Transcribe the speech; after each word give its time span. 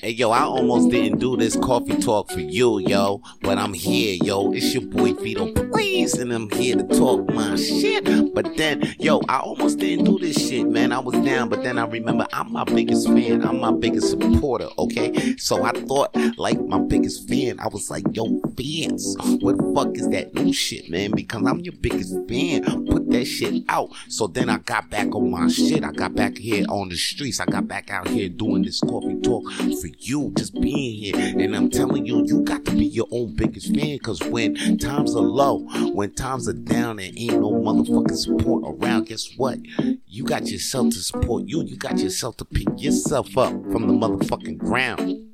Hey 0.00 0.10
yo, 0.10 0.30
I 0.30 0.42
almost 0.42 0.90
didn't 0.90 1.18
do 1.18 1.36
this 1.36 1.56
coffee 1.56 1.96
talk 1.98 2.30
for 2.30 2.38
you, 2.38 2.78
yo, 2.78 3.20
but 3.40 3.58
I'm 3.58 3.72
here, 3.72 4.16
yo. 4.22 4.52
It's 4.52 4.72
your 4.72 4.84
boy 4.84 5.12
Vito, 5.14 5.52
Blaze, 5.52 6.14
and 6.14 6.32
I'm 6.32 6.48
here 6.50 6.76
to 6.76 6.84
talk 6.84 7.28
my 7.34 7.56
shit. 7.56 8.04
But 8.32 8.56
then, 8.56 8.94
yo, 9.00 9.20
I 9.28 9.40
almost 9.40 9.80
didn't 9.80 10.04
do 10.04 10.16
this 10.20 10.36
shit, 10.36 10.68
man. 10.68 10.92
I 10.92 11.00
was 11.00 11.16
down, 11.24 11.48
but 11.48 11.64
then 11.64 11.78
I 11.78 11.86
remember 11.86 12.28
I'm 12.32 12.52
my 12.52 12.62
biggest 12.62 13.08
fan, 13.08 13.44
I'm 13.44 13.58
my 13.58 13.72
biggest 13.72 14.10
supporter, 14.10 14.68
okay? 14.78 15.36
So 15.36 15.64
I 15.64 15.72
thought, 15.72 16.14
like 16.38 16.60
my 16.60 16.78
biggest 16.78 17.28
fan, 17.28 17.58
I 17.58 17.66
was 17.66 17.90
like, 17.90 18.04
yo, 18.12 18.40
fans, 18.56 19.16
what 19.40 19.58
the 19.58 19.72
fuck 19.74 19.96
is 19.96 20.08
that 20.10 20.32
new 20.32 20.52
shit, 20.52 20.88
man? 20.88 21.10
Because 21.10 21.44
I'm 21.44 21.58
your 21.60 21.74
biggest 21.74 22.14
fan. 22.28 22.86
Put 22.86 23.10
that 23.10 23.24
shit 23.24 23.64
out. 23.68 23.90
So 24.08 24.28
then 24.28 24.48
I 24.48 24.58
got 24.58 24.90
back 24.90 25.12
on 25.12 25.28
my 25.28 25.48
shit. 25.48 25.82
I 25.82 25.90
got 25.90 26.14
back 26.14 26.38
here 26.38 26.64
on 26.68 26.88
the 26.88 26.96
streets. 26.96 27.40
I 27.40 27.46
got 27.46 27.66
back 27.66 27.90
out 27.90 28.06
here 28.06 28.28
doing 28.28 28.62
this 28.62 28.80
coffee 28.80 29.20
talk 29.20 29.42
for 29.52 29.87
you, 29.98 30.32
just 30.36 30.54
being 30.60 30.94
here. 30.94 31.16
And 31.16 31.54
I'm 31.54 31.70
telling 31.70 32.06
you, 32.06 32.24
you 32.24 32.42
got 32.42 32.64
to 32.66 32.72
be 32.72 32.86
your 32.86 33.06
own 33.10 33.34
biggest 33.34 33.74
fan 33.74 33.96
because 33.98 34.20
when 34.22 34.78
times 34.78 35.14
are 35.14 35.22
low, 35.22 35.60
when 35.92 36.14
times 36.14 36.48
are 36.48 36.52
down 36.52 36.98
and 36.98 37.16
ain't 37.18 37.40
no 37.40 37.52
motherfucking 37.52 38.16
support 38.16 38.64
around, 38.66 39.06
guess 39.06 39.28
what? 39.36 39.58
You 40.06 40.24
got 40.24 40.46
yourself 40.46 40.90
to 40.90 41.00
support 41.00 41.44
you. 41.46 41.62
You 41.64 41.76
got 41.76 41.98
yourself 41.98 42.36
to 42.38 42.44
pick 42.44 42.68
yourself 42.76 43.36
up 43.38 43.52
from 43.70 43.86
the 43.86 43.92
motherfucking 43.92 44.58
ground. 44.58 45.24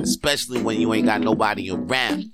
Especially 0.00 0.60
when 0.60 0.80
you 0.80 0.92
ain't 0.92 1.06
got 1.06 1.20
nobody 1.20 1.70
around. 1.70 2.30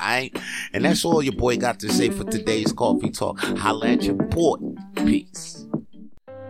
Alright? 0.00 0.36
And 0.72 0.84
that's 0.84 1.04
all 1.04 1.22
your 1.22 1.34
boy 1.34 1.56
got 1.56 1.80
to 1.80 1.92
say 1.92 2.10
for 2.10 2.24
today's 2.24 2.72
Coffee 2.72 3.10
Talk. 3.10 3.38
Holla 3.40 3.88
at 3.88 4.02
your 4.02 4.14
boy. 4.14 4.56
Peace. 4.96 5.55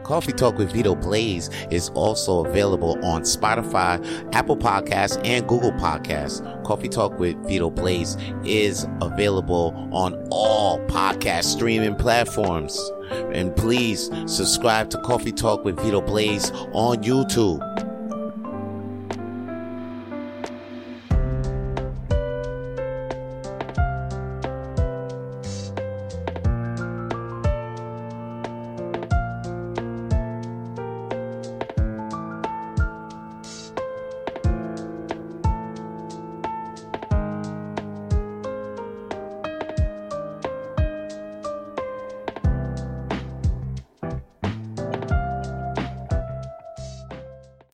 Coffee 0.07 0.31
Talk 0.31 0.57
with 0.57 0.71
Vito 0.71 0.95
Blaze 0.95 1.51
is 1.73 1.89
also 1.89 2.47
available 2.47 2.97
on 3.05 3.23
Spotify, 3.23 4.01
Apple 4.33 4.57
Podcasts, 4.57 5.21
and 5.27 5.49
Google 5.49 5.73
Podcasts. 5.73 6.41
Coffee 6.63 6.89
Talk 6.89 7.19
with 7.19 7.35
Vito 7.49 7.71
Blaze 7.71 8.17
is 8.45 8.87
available 9.03 9.75
on 9.91 10.15
all 10.31 10.79
podcast 10.87 11.43
streaming 11.47 11.97
platforms. 11.97 12.79
And 13.33 13.55
please 13.57 14.09
subscribe 14.27 14.91
to 14.91 14.99
Coffee 14.99 15.33
Talk 15.33 15.65
with 15.65 15.77
Vito 15.81 16.01
Blaze 16.01 16.53
on 16.73 17.03
YouTube. 17.03 17.61